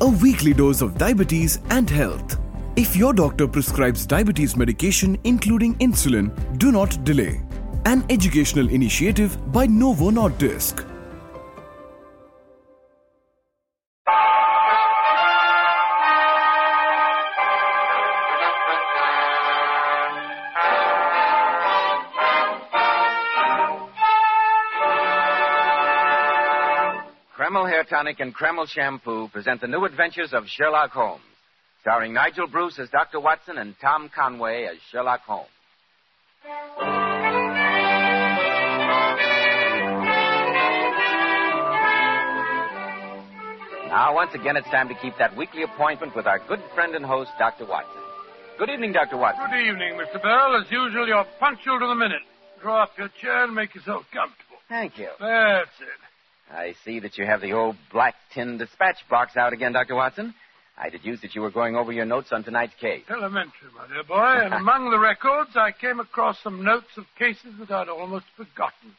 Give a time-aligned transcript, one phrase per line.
[0.00, 2.38] a weekly dose of diabetes and health.
[2.76, 7.42] If your doctor prescribes diabetes medication including insulin, do not delay.
[7.84, 10.87] An educational initiative by Novo Nordisk.
[27.98, 31.20] Tonic and Kreml Shampoo present the new adventures of Sherlock Holmes,
[31.80, 33.18] starring Nigel Bruce as Dr.
[33.18, 35.48] Watson and Tom Conway as Sherlock Holmes.
[43.88, 47.04] Now, once again, it's time to keep that weekly appointment with our good friend and
[47.04, 47.66] host, Dr.
[47.66, 48.00] Watson.
[48.60, 49.16] Good evening, Dr.
[49.16, 49.44] Watson.
[49.50, 50.22] Good evening, Mr.
[50.22, 50.54] Bell.
[50.54, 52.22] As usual, you're punctual to the minute.
[52.62, 54.58] Draw up your chair and make yourself comfortable.
[54.68, 55.08] Thank you.
[55.18, 56.07] That's it.
[56.50, 59.94] I see that you have the old black tin dispatch box out again, Dr.
[59.94, 60.34] Watson.
[60.80, 63.02] I deduced that you were going over your notes on tonight's case.
[63.10, 64.44] Elementary, my dear boy.
[64.44, 68.94] And among the records, I came across some notes of cases that I'd almost forgotten.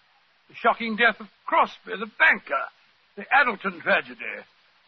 [0.49, 2.65] The shocking death of Crosby, the banker,
[3.15, 4.19] the Addleton tragedy,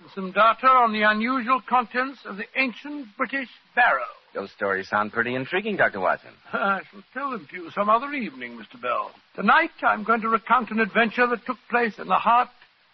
[0.02, 4.04] and some data on the unusual contents of the ancient British barrow.
[4.34, 6.00] Those stories sound pretty intriguing, Dr.
[6.00, 6.32] Watson.
[6.54, 8.82] I shall tell them to you some other evening, Mr.
[8.82, 9.12] Bell.
[9.36, 12.50] Tonight, I'm going to recount an adventure that took place in the heart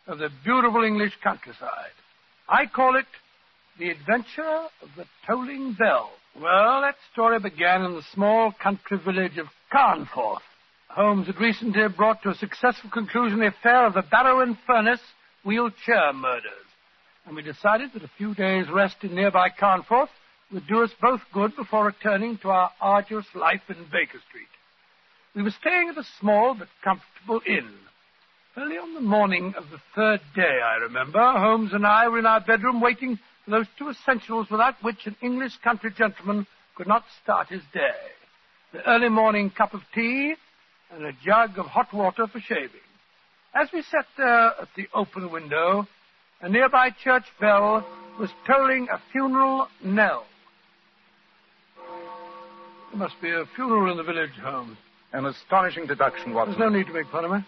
[0.08, 1.96] of the beautiful English countryside.
[2.48, 3.06] I call it
[3.78, 6.10] The Adventure of the Tolling Bell.
[6.42, 10.44] Well, that story began in the small country village of Carnforth.
[10.88, 15.02] Holmes had recently brought to a successful conclusion the affair of the Barrow and Furness
[15.44, 16.68] wheelchair murders.
[17.26, 20.10] And we decided that a few days' rest in nearby Carnforth
[20.52, 24.48] would do us both good before returning to our arduous life in Baker Street.
[25.36, 27.70] We were staying at a small but comfortable inn.
[28.58, 32.26] Early on the morning of the third day, I remember, Holmes and I were in
[32.26, 37.04] our bedroom waiting for those two essentials without which an English country gentleman could not
[37.22, 37.92] start his day.
[38.74, 40.34] The early morning cup of tea
[40.92, 42.82] and a jug of hot water for shaving.
[43.54, 45.88] As we sat there at the open window,
[46.42, 47.86] a nearby church bell
[48.20, 50.26] was tolling a funeral knell.
[52.90, 54.78] There must be a funeral in the village, Holmes.
[55.14, 56.58] An astonishing deduction, Watson.
[56.58, 57.46] There's no need to make fun of me.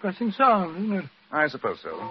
[0.00, 1.04] Pressing sound, isn't it?
[1.32, 2.10] I suppose so.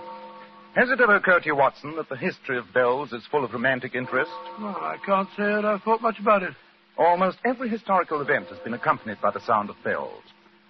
[0.75, 3.53] Has it ever occurred to you, Watson, that the history of bells is full of
[3.53, 4.31] romantic interest?
[4.59, 6.53] Well, I can't say that I've thought much about it.
[6.97, 10.21] Almost every historical event has been accompanied by the sound of bells.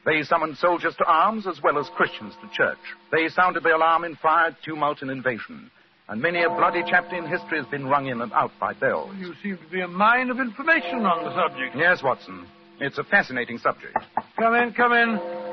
[0.06, 2.78] They summoned soldiers to arms as well as Christians to church.
[3.12, 5.72] They sounded the alarm in fire, tumult, and invasion.
[6.08, 9.16] And many a bloody chapter in history has been rung in and out by bells.
[9.18, 11.76] You seem to be a mine of information on the subject.
[11.76, 12.46] Yes, Watson.
[12.80, 13.97] It's a fascinating subject.
[14.38, 15.44] Come in, come in.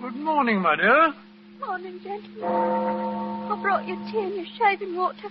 [0.00, 1.14] Good morning, my dear.
[1.58, 2.44] Morning, gentlemen.
[2.44, 5.28] I brought you tea and your shaving water.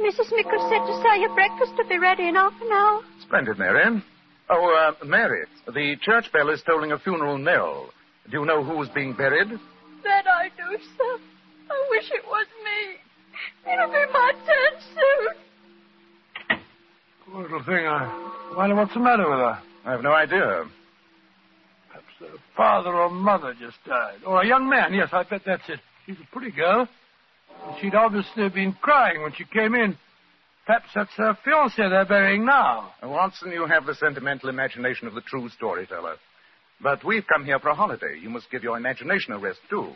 [0.00, 0.32] Mrs.
[0.34, 3.02] Mickle said to say your breakfast will be ready in half an hour.
[3.22, 4.02] Splendid, Mary.
[4.48, 7.90] Oh, uh, Mary, the church bell is tolling a funeral knell.
[8.30, 9.48] Do you know who is being buried?
[9.48, 11.18] That I do, sir.
[11.70, 13.72] I wish it was me.
[13.72, 14.80] It'll be my turn
[16.48, 16.60] soon.
[17.30, 17.86] Poor little thing.
[17.86, 19.58] I wonder what's the matter with her.
[19.84, 20.64] I have no idea.
[22.56, 24.18] Father or mother just died.
[24.26, 24.94] Or a young man.
[24.94, 25.80] Yes, I bet that's it.
[26.06, 26.88] She's a pretty girl.
[27.80, 29.96] She'd obviously been crying when she came in.
[30.66, 32.92] Perhaps that's her fiancé they're burying now.
[33.02, 36.16] Watson, you have the sentimental imagination of the true storyteller.
[36.82, 38.18] But we've come here for a holiday.
[38.20, 39.92] You must give your imagination a rest, too.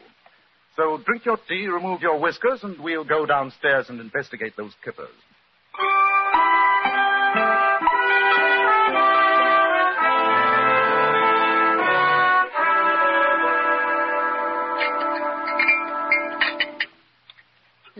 [0.76, 5.08] So drink your tea, remove your whiskers, and we'll go downstairs and investigate those kippers.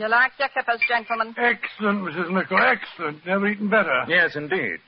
[0.00, 1.34] You like your kippers, gentlemen?
[1.36, 2.32] Excellent, Mrs.
[2.32, 2.56] Mickle.
[2.56, 3.26] Excellent.
[3.26, 4.06] Never eaten better.
[4.08, 4.78] Yes, indeed.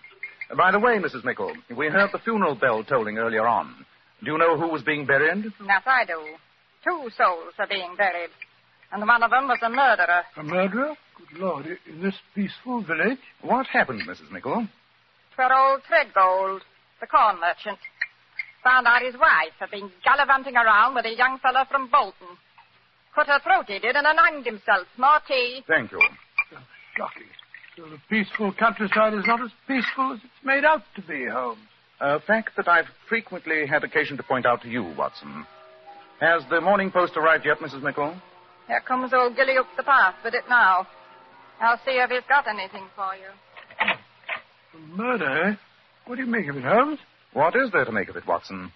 [0.57, 1.23] By the way, Mrs.
[1.23, 3.85] Mickle, we heard the funeral bell tolling earlier on.
[4.25, 5.45] Do you know who was being buried?
[5.67, 6.19] That I do.
[6.83, 8.31] Two souls are being buried.
[8.91, 10.23] And one of them was a murderer.
[10.39, 10.95] A murderer?
[11.19, 11.67] Good Lord.
[11.67, 13.19] In this peaceful village?
[13.43, 14.31] What happened, Mrs.
[14.33, 14.67] Mickle?
[15.35, 16.63] Twere old Threadgold,
[17.03, 17.79] the corn merchant.
[18.65, 22.39] Found out his wife had been gallivanting around with a young fellow from Bolton.
[23.15, 24.87] Cut her throat, he did, and then hanged himself.
[24.97, 25.63] More tea.
[25.67, 26.01] Thank you.
[26.97, 27.29] Shocking.
[27.77, 31.61] So the peaceful countryside is not as peaceful as it's made out to be, Holmes.
[32.01, 35.47] A fact that I've frequently had occasion to point out to you, Watson.
[36.21, 37.83] Has the morning post arrived yet, Mrs.
[37.83, 38.15] Mickle?
[38.67, 40.87] Here comes old Gilly up the path with it now.
[41.61, 43.31] I'll see if he's got anything for you.
[44.75, 45.55] A murder, eh?
[46.07, 46.99] What do you make of it, Holmes?
[47.33, 48.73] What is there to make of it, Watson?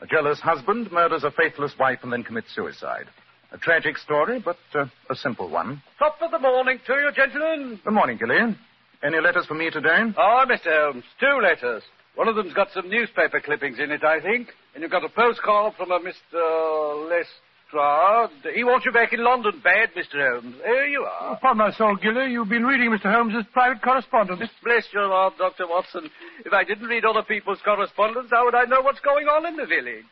[0.00, 3.06] A jealous husband murders a faithless wife and then commits suicide.
[3.52, 5.82] A tragic story, but uh, a simple one.
[5.98, 7.78] Top of the morning to you, gentlemen.
[7.84, 8.58] Good morning, Gillian.
[9.04, 9.98] Any letters for me today?
[10.16, 10.72] Oh, Mr.
[10.72, 11.82] Holmes, two letters.
[12.14, 14.48] One of them's got some newspaper clippings in it, I think.
[14.74, 17.10] And you've got a postcard from a Mr.
[17.10, 18.54] Lestrade.
[18.54, 20.32] He wants you back in London bad, Mr.
[20.32, 20.56] Holmes.
[20.64, 21.34] Here you are.
[21.34, 23.12] Upon my soul, Gilly, you've been reading Mr.
[23.12, 24.48] Holmes's private correspondence.
[24.62, 25.66] Bless your heart, Dr.
[25.68, 26.08] Watson.
[26.44, 29.56] If I didn't read other people's correspondence, how would I know what's going on in
[29.56, 30.04] the village?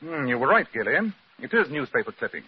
[0.00, 1.14] Hmm, you were right, Gillian.
[1.38, 2.46] It is newspaper clippings.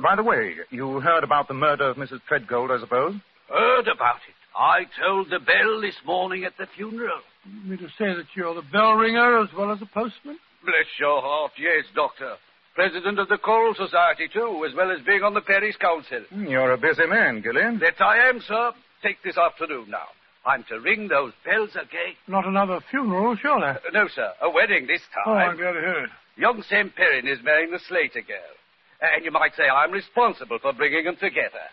[0.00, 2.20] By the way, you heard about the murder of Mrs.
[2.28, 3.14] Treadgold, I suppose?
[3.48, 4.34] Heard about it.
[4.56, 7.20] I told the bell this morning at the funeral.
[7.44, 10.38] You mean to say that you're the bell ringer as well as the postman?
[10.64, 12.36] Bless your heart, yes, Doctor.
[12.74, 16.20] President of the Choral Society, too, as well as being on the parish council.
[16.30, 17.78] Hmm, You're a busy man, Gillian.
[17.80, 18.72] That I am, sir.
[19.02, 20.08] Take this afternoon now.
[20.46, 22.16] I'm to ring those bells again.
[22.28, 23.66] Not another funeral, surely.
[23.68, 24.32] Uh, no, sir.
[24.40, 25.50] A wedding this Oh, time.
[25.50, 26.10] I'm glad to hear it.
[26.36, 28.54] Young Sam Perrin is marrying the Slater girl.
[29.02, 31.66] And you might say I'm responsible for bringing them together.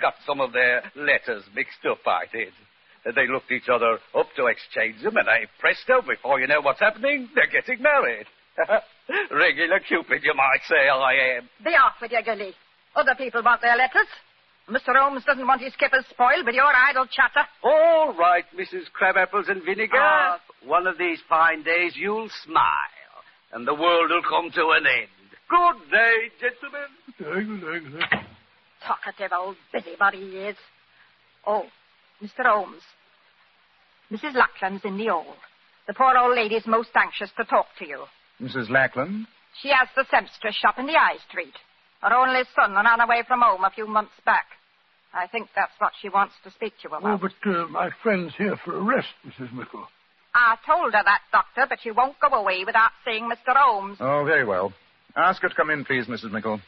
[0.00, 2.52] Got some of their letters mixed up, I did.
[3.04, 6.80] They looked each other up to exchange them, and I presto, before you know what's
[6.80, 8.26] happening, they're getting married.
[9.30, 11.48] Regular Cupid, you might say I am.
[11.64, 12.52] Be off with your Gilly.
[12.94, 14.06] Other people want their letters.
[14.70, 14.94] Mr.
[14.96, 17.46] Holmes doesn't want his skippers spoiled with your idle chatter.
[17.64, 18.86] All right, Mrs.
[18.94, 19.98] Crabapples and Vinegar.
[19.98, 20.38] Ah.
[20.64, 23.18] One of these fine days you'll smile,
[23.52, 25.21] and the world will come to an end.
[25.52, 26.88] Good day, gentlemen.
[27.18, 28.20] Good day, good day.
[28.86, 30.56] Talkative old busybody he is.
[31.46, 31.64] Oh,
[32.22, 32.46] Mr.
[32.46, 32.80] Holmes.
[34.10, 34.34] Mrs.
[34.34, 35.36] Lackland's in the old.
[35.86, 38.04] The poor old lady's most anxious to talk to you.
[38.40, 38.70] Mrs.
[38.70, 39.26] Lackland?
[39.60, 41.52] She has the sempstress shop in the High Street.
[42.00, 44.46] Her only son ran away from home a few months back.
[45.12, 47.20] I think that's what she wants to speak to you about.
[47.20, 49.52] Oh, but uh, my friend's here for a rest, Mrs.
[49.52, 49.86] Mickle.
[50.34, 53.54] I told her that, Doctor, but she won't go away without seeing Mr.
[53.54, 53.98] Holmes.
[54.00, 54.72] Oh, very well.
[55.16, 56.32] Ask her to come in, please, Mrs.
[56.32, 56.60] Mickle.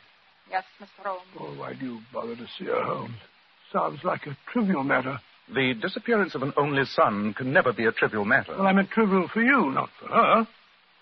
[0.50, 1.04] Yes, Mr.
[1.06, 1.22] Holmes.
[1.40, 3.14] Oh, why do you bother to see her, Holmes?
[3.72, 5.18] Sounds like a trivial matter.
[5.52, 8.52] The disappearance of an only son can never be a trivial matter.
[8.56, 10.48] Well, I meant trivial for you, not for her.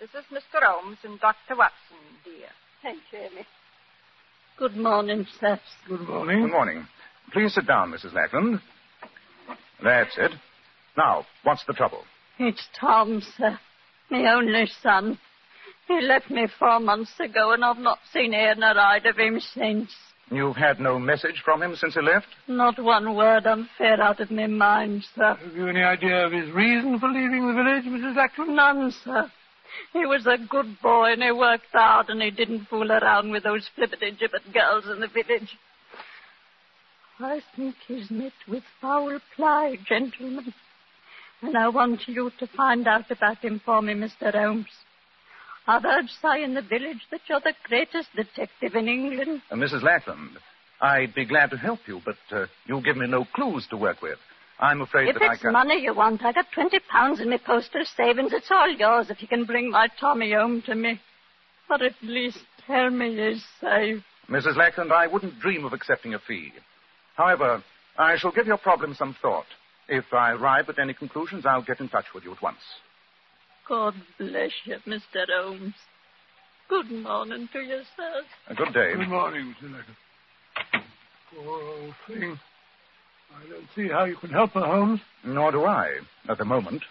[0.00, 0.60] This is Mr.
[0.62, 1.56] Holmes and Dr.
[1.56, 2.48] Watson, dear.
[2.82, 3.46] Thank you, Amy.
[4.58, 5.60] Good morning, sir.
[5.88, 6.42] Good morning.
[6.42, 6.86] Good morning.
[7.32, 8.12] Please sit down, Mrs.
[8.12, 8.60] Lackland.
[9.82, 10.32] That's it.
[10.96, 12.02] Now, what's the trouble?
[12.38, 13.58] It's Tom, sir.
[14.10, 15.18] My only son.
[15.88, 19.40] He left me four months ago, and I've not seen ear nor eyed of him
[19.40, 19.90] since.
[20.30, 22.28] You've had no message from him since he left?
[22.48, 25.34] Not one word I'm fair out of my mind, sir.
[25.34, 28.16] Have you any idea of his reason for leaving the village, Mrs.
[28.16, 28.56] Lackland?
[28.56, 29.30] None, sir.
[29.92, 33.42] He was a good boy, and he worked hard, and he didn't fool around with
[33.42, 35.58] those flippity-gibbet girls in the village.
[37.18, 40.54] I think he's met with foul play, gentlemen.
[41.42, 44.32] And I want you to find out about him for me, Mr.
[44.32, 44.66] Holmes.
[45.66, 49.42] Heard say in the village that you're the greatest detective in England.
[49.50, 49.82] Uh, Mrs.
[49.82, 50.30] Lackland,
[50.80, 54.02] I'd be glad to help you, but uh, you give me no clues to work
[54.02, 54.18] with.
[54.58, 55.52] I'm afraid If that I it's can't.
[55.52, 58.32] money you want, I got twenty pounds in my postal savings.
[58.32, 61.00] It's all yours if you can bring my Tommy home to me.
[61.70, 64.02] Or at least tell me he's safe.
[64.28, 64.56] Mrs.
[64.56, 66.52] Lackland, I wouldn't dream of accepting a fee.
[67.16, 67.62] However,
[67.98, 69.46] I shall give your problem some thought.
[69.88, 72.58] If I arrive at any conclusions, I'll get in touch with you at once.
[73.72, 75.24] God bless you, Mr.
[75.34, 75.72] Holmes.
[76.68, 78.22] Good morning to you, sir.
[78.48, 78.92] A good day.
[78.94, 79.72] Good morning, Mrs.
[79.72, 80.84] Lackland.
[81.34, 82.38] Poor old thing.
[83.34, 85.00] I don't see how you can help her, Holmes.
[85.24, 86.82] Nor do I, at the moment.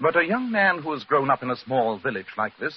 [0.00, 2.76] But a young man who has grown up in a small village like this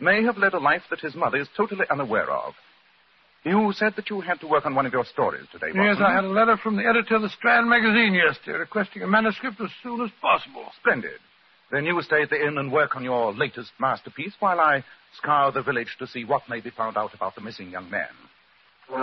[0.00, 2.54] may have led a life that his mother is totally unaware of.
[3.44, 5.84] You said that you had to work on one of your stories today, Watson.
[5.84, 6.06] Yes, Watson.
[6.06, 9.60] I had a letter from the editor of the Strand magazine yesterday requesting a manuscript
[9.60, 10.64] as soon as possible.
[10.80, 11.20] Splendid.
[11.70, 14.82] Then you stay at the inn and work on your latest masterpiece while I
[15.16, 18.08] scour the village to see what may be found out about the missing young man.
[18.92, 18.96] Oh,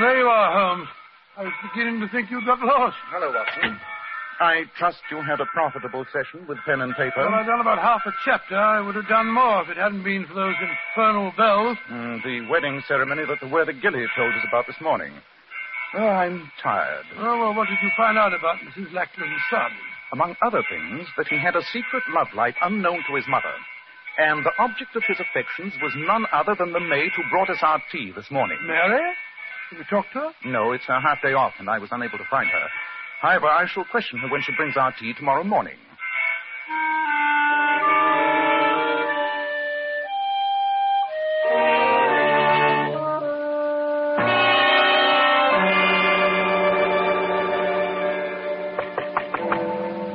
[0.00, 0.88] there you are, Holmes.
[1.36, 2.96] I was beginning to think you'd got lost.
[3.10, 3.78] Hello, Watson.
[4.38, 7.24] I trust you had a profitable session with pen and paper.
[7.24, 8.56] Well, I've done about half a chapter.
[8.56, 11.78] I would have done more if it hadn't been for those infernal bells.
[11.90, 15.12] Mm, the wedding ceremony that the worthy Gilly told us about this morning.
[15.94, 17.06] Oh, I'm tired.
[17.16, 18.92] Oh, well, what did you find out about Mrs.
[18.92, 19.70] Lackland's son?
[20.12, 23.52] Among other things, that he had a secret love life unknown to his mother.
[24.18, 27.58] And the object of his affections was none other than the maid who brought us
[27.62, 28.58] our tea this morning.
[28.66, 29.00] Mary?
[29.70, 30.30] Have you talked to her?
[30.44, 32.68] No, it's a half day off, and I was unable to find her.
[33.20, 35.76] However, I shall question her when she brings our tea tomorrow morning.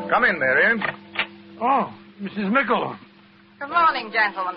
[0.09, 0.79] Come in, Mary.
[1.59, 2.51] Oh, Mrs.
[2.51, 2.95] Mickle.
[3.59, 4.55] Good morning, gentlemen.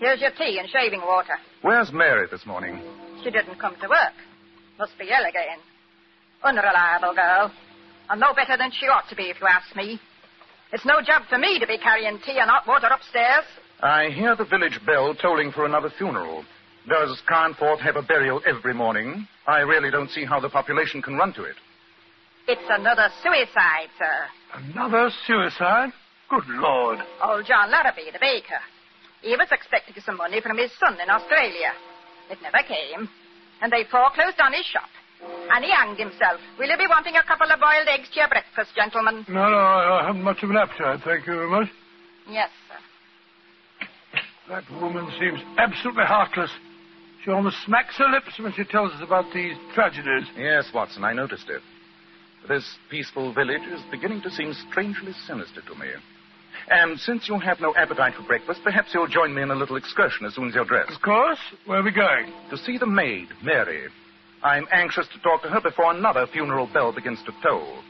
[0.00, 1.34] Here's your tea and shaving water.
[1.60, 2.80] Where's Mary this morning?
[3.22, 4.14] She didn't come to work.
[4.78, 5.58] Must be ill again.
[6.44, 7.52] Unreliable girl.
[8.10, 10.00] And no better than she ought to be, if you ask me.
[10.72, 13.44] It's no job for me to be carrying tea and hot water upstairs.
[13.80, 16.44] I hear the village bell tolling for another funeral.
[16.88, 19.26] Does Carnforth have a burial every morning?
[19.46, 21.56] I really don't see how the population can run to it.
[22.48, 24.26] It's another suicide, sir.
[24.54, 25.90] Another suicide?
[26.28, 26.98] Good Lord.
[27.22, 28.58] Old John Larrabee, the baker.
[29.20, 31.72] He was expecting some money from his son in Australia.
[32.30, 33.08] It never came.
[33.60, 34.88] And they foreclosed on his shop.
[35.22, 36.40] And he hanged himself.
[36.58, 39.24] Will you be wanting a couple of boiled eggs to your breakfast, gentlemen?
[39.28, 41.68] No, no, I haven't much of an appetite, thank you very much.
[42.28, 42.80] Yes, sir.
[44.48, 46.50] That woman seems absolutely heartless.
[47.24, 50.26] She almost smacks her lips when she tells us about these tragedies.
[50.36, 51.62] Yes, Watson, I noticed it.
[52.48, 55.86] This peaceful village is beginning to seem strangely sinister to me.
[56.68, 59.76] And since you have no appetite for breakfast, perhaps you'll join me in a little
[59.76, 60.90] excursion as soon as you're dressed.
[60.90, 61.38] Of course.
[61.66, 62.32] Where are we going?
[62.50, 63.88] To see the maid, Mary.
[64.42, 67.82] I'm anxious to talk to her before another funeral bell begins to toll.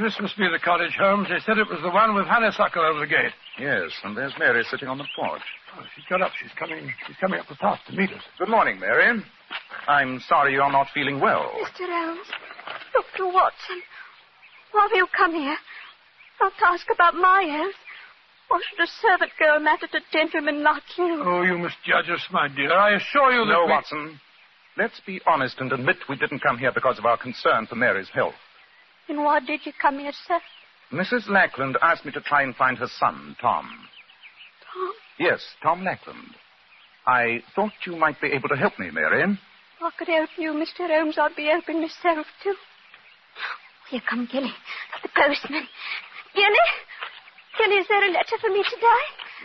[0.00, 1.28] This must be the cottage, Holmes.
[1.28, 3.32] They said it was the one with honeysuckle over the gate.
[3.58, 5.42] Yes, and there's Mary sitting on the porch.
[5.76, 6.32] Oh, she's got up.
[6.40, 6.90] She's coming.
[7.06, 8.22] She's coming up the path to meet us.
[8.38, 9.20] Good morning, Mary.
[9.88, 11.50] I'm sorry you're not feeling well.
[11.64, 11.86] Mr.
[11.88, 12.26] Holmes,
[12.92, 13.26] Dr.
[13.26, 13.82] Watson,
[14.72, 15.56] why have you come here?
[16.40, 17.74] Not to ask about my health.
[18.48, 21.22] Why should a servant girl matter to gentlemen like you?
[21.24, 22.72] Oh, you must judge us, my dear.
[22.72, 23.70] I assure you that No, we...
[23.70, 24.20] Watson.
[24.76, 28.08] Let's be honest and admit we didn't come here because of our concern for Mary's
[28.12, 28.34] health.
[29.08, 30.40] Then why did you come here, sir?
[30.92, 31.28] Mrs.
[31.28, 33.68] Lackland asked me to try and find her son, Tom.
[34.72, 36.34] Tom, Yes, Tom Lackland.
[37.06, 39.38] I thought you might be able to help me, Mary.
[39.80, 40.88] If I could help you, Mr.
[40.92, 42.52] Holmes, I'd be helping myself, too.
[42.52, 43.56] Oh,
[43.90, 44.52] here come Gilly,
[45.02, 45.64] the postman.
[46.36, 46.68] Gilly?
[47.56, 49.02] Gilly, is there a letter for me today?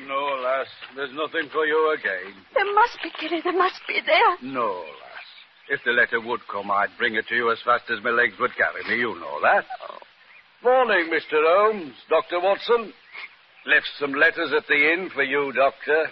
[0.08, 0.68] No, lass.
[0.96, 2.36] There's nothing for you again.
[2.54, 3.42] There must be, Gilly.
[3.44, 4.52] There must be there.
[4.52, 5.28] No, lass.
[5.70, 8.36] If the letter would come, I'd bring it to you as fast as my legs
[8.40, 9.00] would carry me.
[9.00, 9.64] You know that.
[10.64, 11.40] Morning, Mr.
[11.40, 11.96] Holmes.
[12.10, 12.44] Dr.
[12.44, 12.92] Watson.
[13.66, 16.12] Left some letters at the inn for you, Doctor.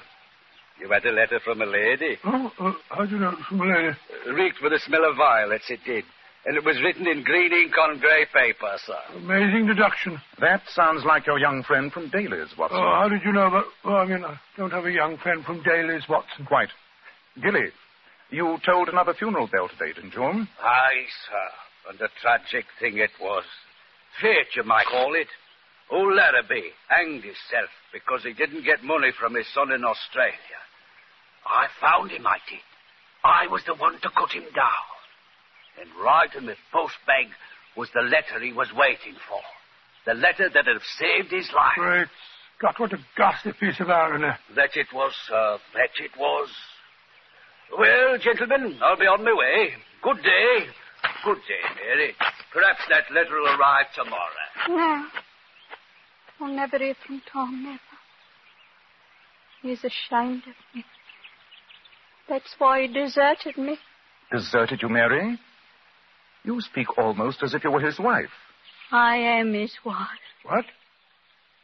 [0.83, 2.17] You had a letter from a lady.
[2.25, 3.97] Oh, uh, how do you know from a lady?
[4.35, 6.03] Reeked with the smell of violets, it did.
[6.45, 8.99] And it was written in green ink on grey paper, sir.
[9.15, 10.19] Amazing deduction.
[10.41, 12.79] That sounds like your young friend from Daly's, Watson.
[12.81, 13.63] Oh, how did you know about...
[13.85, 16.45] Well, I mean, I don't have a young friend from Daly's, Watson.
[16.45, 16.67] Quite.
[17.41, 17.71] Gilly,
[18.29, 20.21] you told another funeral bell today, didn't you?
[20.21, 21.91] Aye, sir.
[21.91, 23.45] And a tragic thing it was.
[24.21, 25.27] Fate, you might call it.
[25.89, 30.59] Old Larrabee hanged himself because he didn't get money from his son in Australia.
[31.45, 32.63] I found him, I did.
[33.23, 34.87] I was the one to cut him down.
[35.79, 37.27] And right in the post bag
[37.75, 39.41] was the letter he was waiting for.
[40.05, 41.75] The letter that had saved his life.
[41.77, 42.07] Great
[42.57, 44.29] Scott, what a ghastly piece of irony.
[44.55, 45.57] That it was, sir.
[45.73, 46.49] That it was.
[47.77, 49.73] Well, gentlemen, I'll be on my way.
[50.01, 50.67] Good day.
[51.25, 52.13] Good day, Mary.
[52.53, 54.47] Perhaps that letter will arrive tomorrow.
[54.69, 55.05] No.
[56.39, 57.79] I'll never hear from Tom, never.
[59.61, 60.85] He's ashamed of me.
[62.29, 63.77] That's why he deserted me.
[64.31, 65.37] Deserted you, Mary?
[66.43, 68.31] You speak almost as if you were his wife.
[68.91, 70.07] I am his wife.
[70.43, 70.65] What?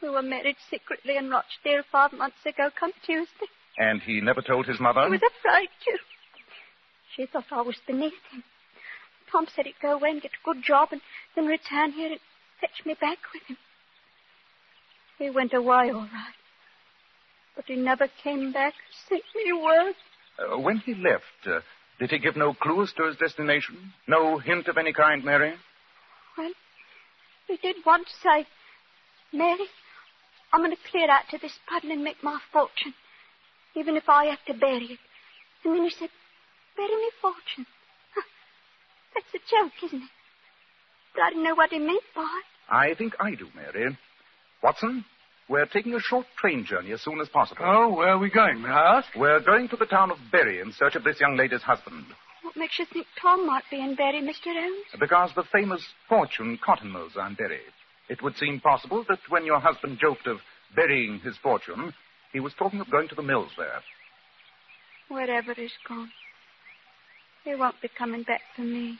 [0.02, 3.46] We were married secretly in Rochdale five months ago, come Tuesday.
[3.78, 5.04] And he never told his mother?
[5.04, 5.98] He was afraid to.
[7.16, 8.42] She thought I was beneath him.
[9.30, 11.00] Tom said he'd go away and get a good job and
[11.36, 12.20] then return here and
[12.60, 13.56] fetch me back with him.
[15.18, 16.34] He went away all right.
[17.54, 18.74] But he never came back,
[19.08, 19.94] sent me word.
[20.40, 21.60] Uh, when he left, uh,
[21.98, 23.92] did he give no clue as to his destination?
[24.08, 25.54] No hint of any kind, Mary?
[26.38, 26.52] Well,
[27.46, 28.46] he did once say,
[29.32, 29.66] Mary,
[30.52, 32.94] I'm going to clear out to this puddle and make my fortune,
[33.76, 34.98] even if I have to bury it.
[35.64, 36.08] And then he said,
[36.76, 37.66] bury me fortune.
[38.14, 38.22] Huh.
[39.14, 40.10] That's a joke, isn't it?
[41.14, 42.72] But I didn't know what he meant by it.
[42.72, 43.96] I think I do, Mary.
[44.62, 45.04] Watson,
[45.50, 47.62] we're taking a short train journey as soon as possible.
[47.64, 49.08] Oh, where are we going, may I ask?
[49.16, 52.04] We're going to the town of Bury in search of this young lady's husband.
[52.42, 54.54] What makes you think Tom might be in Bury, Mr.
[54.54, 54.86] Holmes?
[54.98, 57.58] Because the famous Fortune cotton mills are in Bury.
[58.08, 60.38] It would seem possible that when your husband joked of
[60.74, 61.92] burying his fortune,
[62.32, 63.80] he was talking of going to the mills there.
[65.08, 66.10] Wherever he's gone,
[67.44, 68.98] he won't be coming back for me.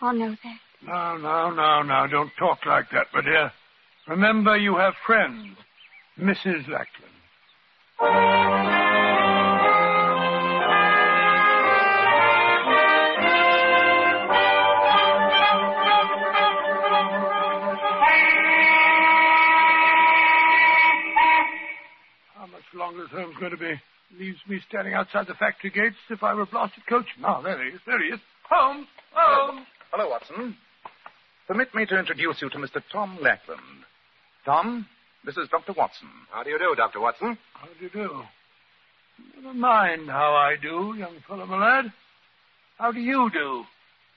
[0.00, 0.58] I know that.
[0.86, 2.06] No, no, no, no.
[2.10, 3.52] Don't talk like that, my dear.
[4.08, 5.56] Remember, you have friends.
[6.18, 6.66] Mrs.
[6.68, 7.12] Lackland.
[22.34, 23.74] How much longer is Holmes going to be?
[24.18, 27.24] Leaves me standing outside the factory gates if I were a blasted coachman.
[27.24, 27.80] Ah, there he is.
[27.86, 28.20] There he is.
[28.48, 28.86] Holmes!
[29.12, 29.66] Holmes!
[29.90, 30.56] Hello, Watson.
[31.46, 32.82] Permit me to introduce you to Mr.
[32.90, 33.84] Tom Lackland.
[34.44, 34.86] Tom,
[35.24, 35.72] this is Dr.
[35.76, 36.08] Watson.
[36.30, 37.00] How do you do, Dr.
[37.00, 37.36] Watson?
[37.54, 38.22] How do you do?
[39.36, 41.92] Never mind how I do, young fellow, my lad.
[42.78, 43.64] How do you do?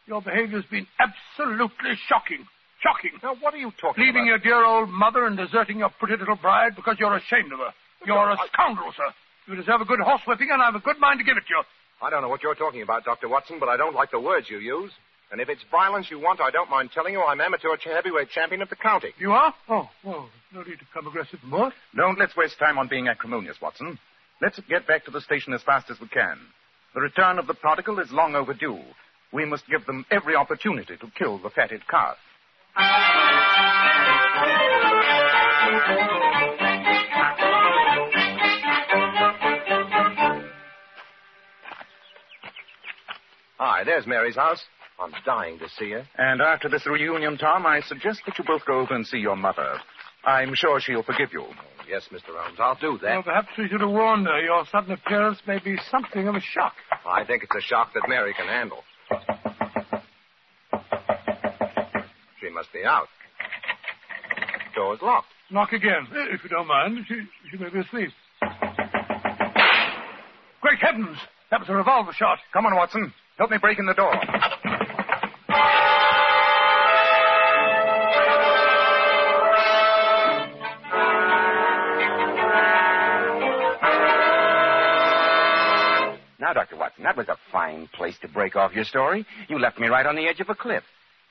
[0.07, 2.45] Your behavior's been absolutely shocking.
[2.81, 3.11] Shocking.
[3.21, 4.05] Now, what are you talking about?
[4.05, 7.59] Leaving your dear old mother and deserting your pretty little bride because you're ashamed of
[7.59, 7.73] her.
[8.05, 9.13] You're a scoundrel, sir.
[9.47, 11.63] You deserve a good horsewhipping, and I've a good mind to give it to you.
[12.01, 13.29] I don't know what you're talking about, Dr.
[13.29, 14.91] Watson, but I don't like the words you use.
[15.31, 18.61] And if it's violence you want, I don't mind telling you I'm amateur heavyweight champion
[18.61, 19.13] of the county.
[19.17, 19.53] You are?
[19.69, 21.71] Oh, well, no need to come aggressive more.
[21.95, 23.97] Don't let's waste time on being acrimonious, Watson.
[24.41, 26.37] Let's get back to the station as fast as we can.
[26.93, 28.81] The return of the prodigal is long overdue.
[29.31, 32.17] We must give them every opportunity to kill the fatted calf.
[43.57, 44.61] Hi, there's Mary's house.
[45.01, 46.05] I'm dying to see her.
[46.17, 49.35] And after this reunion, Tom, I suggest that you both go over and see your
[49.35, 49.77] mother.
[50.23, 51.45] I'm sure she'll forgive you.
[51.89, 52.37] Yes, Mr.
[52.37, 53.09] Holmes, I'll do that.
[53.09, 54.39] Well, perhaps we should have warned her.
[54.41, 56.73] Your sudden appearance may be something of a shock.
[57.05, 58.83] I think it's a shock that Mary can handle.
[62.39, 63.07] She must be out.
[64.75, 65.27] Door's locked.
[65.49, 66.99] Knock again, if you don't mind.
[67.07, 67.15] She,
[67.51, 68.09] she may be asleep.
[70.61, 71.17] Great heavens!
[71.49, 72.37] That was a revolver shot.
[72.53, 73.11] Come on, Watson.
[73.37, 74.13] Help me break in the door.
[87.05, 89.25] That was a fine place to break off your story.
[89.47, 90.83] You left me right on the edge of a cliff.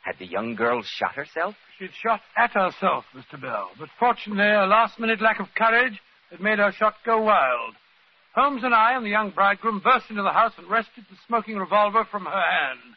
[0.03, 1.55] Had the young girl shot herself?
[1.79, 3.41] She'd shot at herself, Mr.
[3.41, 7.75] Bell, but fortunately, a last minute lack of courage had made her shot go wild.
[8.35, 11.57] Holmes and I and the young bridegroom burst into the house and wrested the smoking
[11.57, 12.97] revolver from her hand.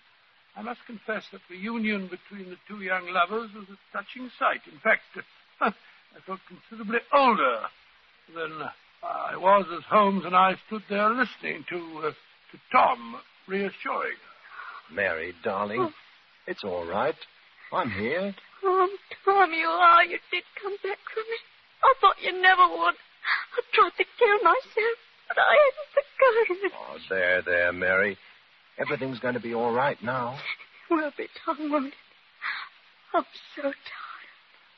[0.55, 4.62] I must confess that the union between the two young lovers was a touching sight.
[4.71, 5.01] In fact,
[5.62, 5.71] I
[6.25, 7.62] felt considerably older
[8.36, 8.69] than
[9.01, 12.12] I was as Holmes and I stood there listening to, uh,
[12.53, 13.15] to Tom
[13.47, 14.95] reassuring her.
[14.95, 15.91] Mary, darling, oh.
[16.47, 17.15] it's all right.
[17.73, 18.35] I'm here.
[18.63, 18.89] Oh,
[19.25, 20.05] Tom, you are.
[20.05, 21.37] You did come back for me.
[21.83, 22.95] I thought you never would.
[22.95, 24.97] I tried to kill myself,
[25.29, 26.73] but I hadn't the courage.
[26.77, 28.17] Oh, there, there, Mary.
[28.77, 30.37] Everything's going to be all right now.
[30.89, 31.93] It will be, Tom, won't it?
[33.15, 33.73] I'm so tired.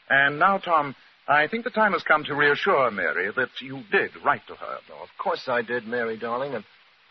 [0.09, 0.95] And now, Tom,
[1.27, 4.77] I think the time has come to reassure Mary that you did write to her.
[4.93, 6.63] Oh, of course I did, Mary, darling, and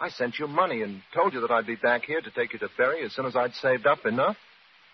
[0.05, 2.59] I sent you money and told you that I'd be back here to take you
[2.59, 4.37] to Ferry as soon as I'd saved up enough.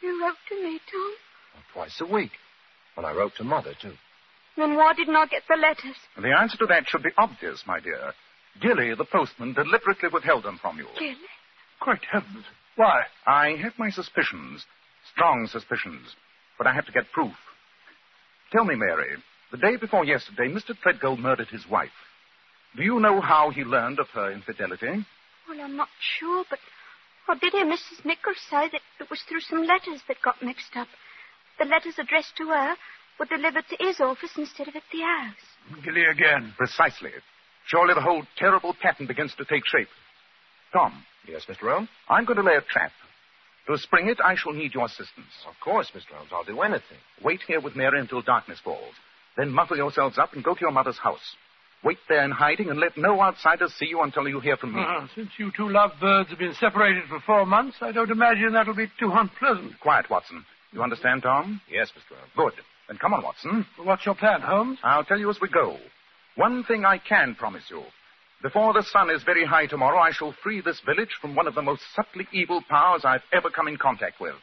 [0.00, 1.12] You wrote to me, Tom.
[1.72, 2.30] Twice a week.
[2.96, 3.94] And I wrote to Mother, too.
[4.56, 5.96] Then why didn't I get the letters?
[6.16, 8.12] The answer to that should be obvious, my dear.
[8.60, 10.86] Gilly, the postman, deliberately withheld them from you.
[10.96, 11.16] Gilly?
[11.80, 12.44] Great heavens.
[12.76, 13.02] Why?
[13.26, 14.64] I have my suspicions,
[15.12, 16.14] strong suspicions,
[16.56, 17.34] but I have to get proof.
[18.52, 19.16] Tell me, Mary,
[19.50, 20.72] the day before yesterday, Mr.
[20.78, 21.90] Threadgold murdered his wife.
[22.76, 25.04] Do you know how he learned of her infidelity?
[25.48, 26.58] Well, I'm not sure, but
[27.28, 28.04] I did hear Mrs.
[28.04, 30.88] Nichols say that it was through some letters that got mixed up.
[31.58, 32.74] The letters addressed to her
[33.18, 35.82] were delivered to his office instead of at the house.
[35.84, 36.54] Gilly again.
[36.56, 37.10] Precisely.
[37.66, 39.88] Surely the whole terrible pattern begins to take shape.
[40.72, 41.70] Tom, Yes, Mr.
[41.70, 41.88] Holmes?
[42.08, 42.92] I'm going to lay a trap.
[43.66, 45.30] To spring it, I shall need your assistance.
[45.46, 46.14] Of course, Mr.
[46.14, 46.30] Holmes.
[46.32, 46.98] I'll do anything.
[47.22, 48.94] Wait here with Mary until darkness falls.
[49.36, 51.36] Then muffle yourselves up and go to your mother's house.
[51.82, 54.82] Wait there in hiding and let no outsiders see you until you hear from me.
[54.84, 58.74] Ah, since you two lovebirds have been separated for four months, I don't imagine that'll
[58.74, 59.80] be too unpleasant.
[59.80, 60.44] Quiet, Watson.
[60.72, 61.60] You understand, Tom?
[61.70, 62.16] Yes, Mr.
[62.16, 62.54] Holmes.
[62.54, 62.64] Good.
[62.88, 63.66] Then come on, Watson.
[63.78, 64.78] Well, what's your plan, Holmes?
[64.82, 65.78] I'll tell you as we go.
[66.36, 67.82] One thing I can promise you.
[68.42, 71.54] Before the sun is very high tomorrow, I shall free this village from one of
[71.54, 74.34] the most subtly evil powers I've ever come in contact with.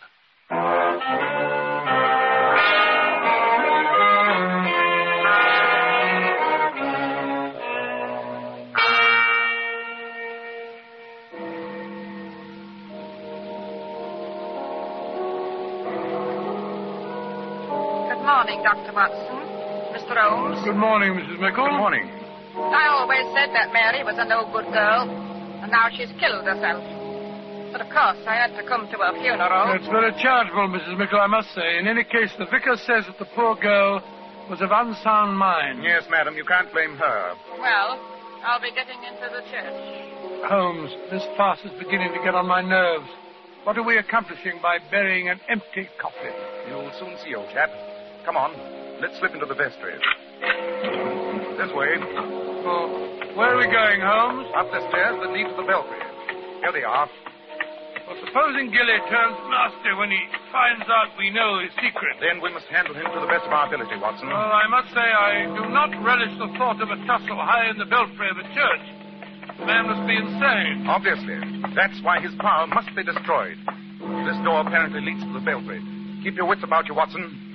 [18.48, 18.96] Morning, Dr.
[18.96, 19.44] Watson.
[19.92, 20.16] Mr.
[20.16, 20.64] Holmes.
[20.64, 21.36] Good morning, Mrs.
[21.36, 21.68] Mickle.
[21.68, 22.08] Good morning.
[22.56, 26.80] I always said that Mary was a no good girl, and now she's killed herself.
[27.76, 29.76] But of course, I had to come to her funeral.
[29.76, 30.96] It's very charitable, Mrs.
[30.96, 31.76] Mickle, I must say.
[31.78, 34.00] In any case, the vicar says that the poor girl
[34.48, 35.84] was of unsound mind.
[35.84, 37.36] Yes, madam, you can't blame her.
[37.60, 38.00] Well,
[38.48, 40.48] I'll be getting into the church.
[40.48, 43.12] Holmes, this farce is beginning to get on my nerves.
[43.68, 46.32] What are we accomplishing by burying an empty coffin?
[46.72, 47.68] You'll soon see, old chap.
[48.28, 48.52] Come on,
[49.00, 49.96] let's slip into the vestry.
[51.56, 51.96] This way.
[52.68, 52.92] Oh,
[53.40, 54.52] where are we going, Holmes?
[54.52, 56.04] Up the stairs that lead to the belfry.
[56.60, 57.08] Here they are.
[58.04, 60.20] Well, supposing Gilly turns nasty when he
[60.52, 62.20] finds out we know his secret.
[62.20, 64.28] Then we must handle him to the best of our ability, Watson.
[64.28, 67.80] Well, I must say I do not relish the thought of a tussle high in
[67.80, 68.86] the belfry of a church.
[69.56, 70.84] The man must be insane.
[70.84, 71.40] Obviously.
[71.80, 73.56] That's why his power must be destroyed.
[74.28, 75.80] This door apparently leads to the belfry.
[76.28, 77.47] Keep your wits about you, Watson.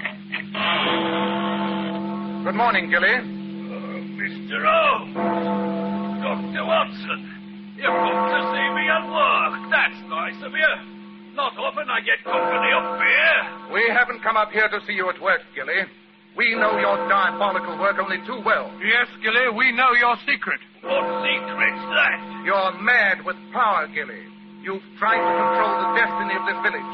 [2.44, 3.08] Good morning, Gilly.
[3.08, 3.24] Uh,
[4.20, 4.60] Mr.
[4.60, 5.16] Holmes!
[6.20, 6.64] Dr.
[6.68, 7.20] Watson!
[7.80, 9.54] You come to see me at work.
[9.72, 10.72] That's nice of you.
[11.32, 13.72] Not often I get company up here.
[13.72, 15.88] We haven't come up here to see you at work, Gilly.
[16.36, 18.70] We know your diabolical work only too well.
[18.84, 20.60] Yes, Gilly, we know your secret.
[20.84, 22.44] What secret's that?
[22.44, 24.20] You're mad with power, Gilly.
[24.60, 26.92] You've tried to control the destiny of this village.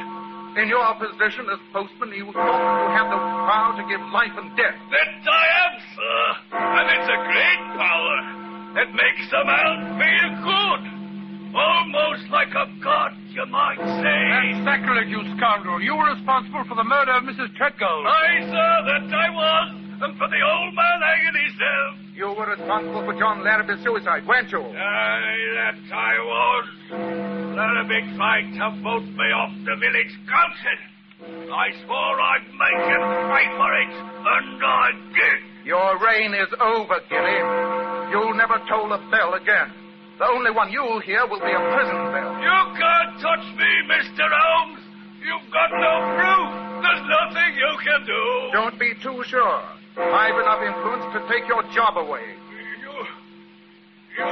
[0.62, 4.52] In your position as postman, you thought you had the power to give life and
[4.60, 4.76] death.
[4.92, 6.20] That I am, sir.
[6.52, 8.16] And it's a great power.
[8.84, 10.82] It makes a man feel good.
[11.56, 14.20] Almost like a god, you might say.
[14.36, 15.80] That's sacrilege, you scoundrel.
[15.80, 17.48] You were responsible for the murder of Mrs.
[17.56, 18.04] Treadgold.
[18.04, 19.68] Aye, sir, that I was.
[20.04, 21.90] And for the old man hanging himself.
[22.14, 24.60] You were responsible for John Larrabee's suicide, weren't you?
[24.60, 26.66] Aye, that I was.
[27.56, 30.97] Larrabee tried to vote me off the village council.
[31.18, 33.02] I swore I'd make him
[33.34, 35.66] pay for it, and I did.
[35.66, 37.38] Your reign is over, Gilly.
[38.14, 39.72] You'll never toll a bell again.
[40.18, 42.38] The only one you'll hear will be a prison bell.
[42.38, 44.30] You can't touch me, Mr.
[44.30, 44.82] Holmes.
[45.18, 46.50] You've got no proof.
[46.86, 48.22] There's nothing you can do.
[48.52, 49.62] Don't be too sure.
[49.98, 52.22] I've enough influence to take your job away.
[52.78, 52.94] You.
[54.14, 54.30] You.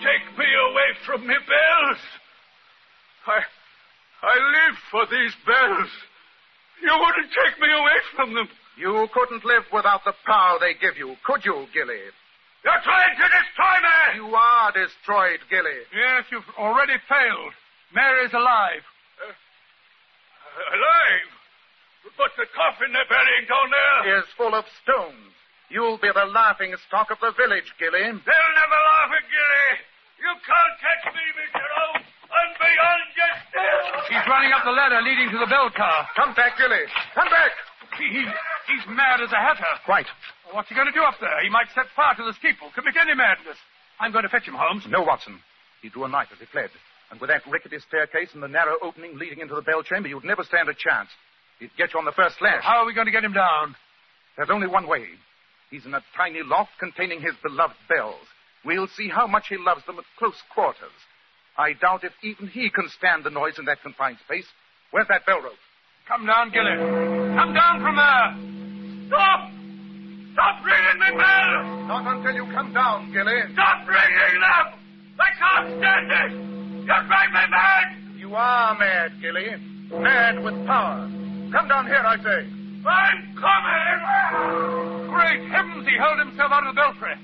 [0.00, 2.00] Take me away from me bells.
[3.26, 3.40] I.
[4.24, 5.92] I live for these bells.
[6.80, 8.48] You wouldn't take me away from them.
[8.80, 12.08] You couldn't live without the power they give you, could you, Gilly?
[12.64, 14.00] You're trying to destroy me!
[14.24, 15.84] You are destroyed, Gilly.
[15.92, 17.52] Yes, you've already failed.
[17.92, 18.80] Mary's alive.
[19.20, 19.28] Uh,
[20.72, 21.30] alive?
[22.16, 25.36] But the coffin they're burying down there is full of stones.
[25.68, 28.00] You'll be the laughing stock of the village, Gilly.
[28.08, 29.68] They'll never laugh at Gilly.
[30.24, 31.60] You can't catch me, Mr.
[31.60, 31.83] Holmes.
[32.58, 33.84] Beyond you still.
[34.10, 36.06] He's running up the ladder leading to the bell car.
[36.16, 36.84] Come back, Billy.
[37.14, 37.52] Come back.
[37.98, 38.22] He, he,
[38.70, 39.68] he's mad as a hatter.
[39.84, 40.06] Quite.
[40.50, 41.42] What's he going to do up there?
[41.42, 42.70] He might set fire to the steeple.
[42.74, 43.58] Commit any madness.
[44.00, 44.84] I'm going to fetch him, Holmes.
[44.88, 45.38] No, Watson.
[45.82, 46.70] He drew a knife as he fled.
[47.10, 50.24] And with that rickety staircase and the narrow opening leading into the bell chamber, you'd
[50.24, 51.08] never stand a chance.
[51.60, 52.62] He'd get you on the first slash.
[52.62, 53.76] How are we going to get him down?
[54.36, 55.06] There's only one way.
[55.70, 58.26] He's in a tiny loft containing his beloved bells.
[58.64, 60.96] We'll see how much he loves them at close quarters.
[61.56, 64.46] I doubt if even he can stand the noise in that confined space.
[64.90, 65.58] Where's that bell rope?
[66.08, 66.76] Come down, Gilly.
[67.38, 68.28] Come down from there.
[69.06, 69.40] Stop!
[70.34, 71.86] Stop ringing me bells!
[71.86, 73.38] Not until you come down, Gilly.
[73.54, 74.66] Stop ringing them!
[75.14, 76.30] I can't stand it!
[76.82, 77.86] You drive me mad!
[78.18, 79.46] You are mad, Gilly.
[79.94, 81.06] Mad with power.
[81.52, 82.50] Come down here, I say.
[82.84, 85.08] I'm coming!
[85.08, 87.14] Great heavens, he hurled himself out of the belfry.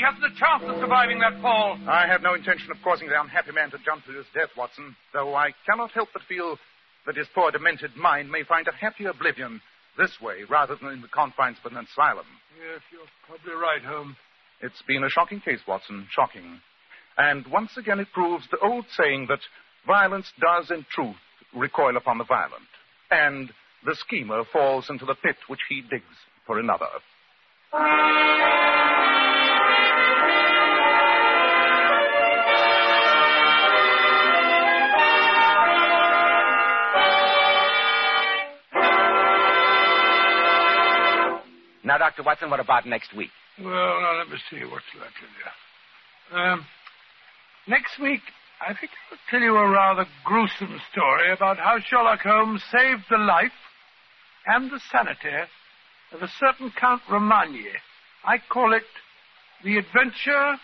[0.00, 1.76] He hasn't a chance of surviving that fall.
[1.86, 4.96] I have no intention of causing the unhappy man to jump to his death, Watson,
[5.12, 6.56] though I cannot help but feel
[7.04, 9.60] that his poor demented mind may find a happy oblivion
[9.98, 12.24] this way rather than in the confines of an asylum.
[12.56, 14.16] Yes, you're probably right, Holmes.
[14.62, 16.62] It's been a shocking case, Watson, shocking.
[17.18, 19.40] And once again it proves the old saying that
[19.86, 21.20] violence does in truth
[21.54, 22.72] recoil upon the violent,
[23.10, 23.52] and
[23.84, 26.88] the schemer falls into the pit which he digs for another.
[42.00, 42.22] Dr.
[42.22, 43.28] Watson, what about next week?
[43.58, 45.28] Well, now, let me see what's left in
[46.32, 46.40] there.
[46.40, 46.66] Um,
[47.68, 48.22] next week,
[48.58, 53.18] I think I'll tell you a rather gruesome story about how Sherlock Holmes saved the
[53.18, 53.52] life
[54.46, 55.44] and the sanity
[56.12, 57.66] of a certain Count Romagny.
[58.24, 58.88] I call it
[59.62, 60.56] The Adventure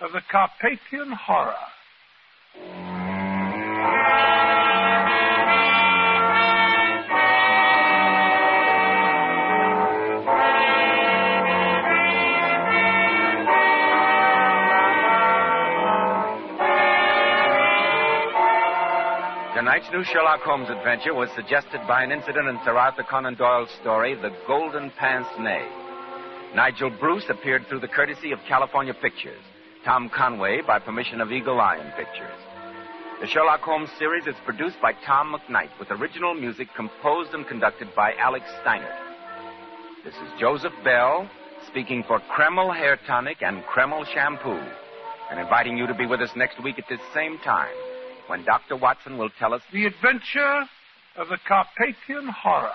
[0.00, 2.91] of the Carpathian Horror.
[19.54, 23.68] Tonight's new Sherlock Holmes adventure was suggested by an incident in Sir Arthur Conan Doyle's
[23.82, 25.68] story, The Golden Pince Nez.
[26.54, 29.42] Nigel Bruce appeared through the courtesy of California Pictures.
[29.84, 32.32] Tom Conway by permission of Eagle Lion Pictures.
[33.20, 37.94] The Sherlock Holmes series is produced by Tom McKnight with original music composed and conducted
[37.94, 38.96] by Alex Steiner.
[40.02, 41.28] This is Joseph Bell
[41.66, 44.64] speaking for Kreml Hair Tonic and Kreml Shampoo
[45.30, 47.74] and inviting you to be with us next week at this same time
[48.26, 48.76] when Dr.
[48.76, 50.68] Watson will tell us The adventure
[51.16, 52.72] of the Carpathian Horror.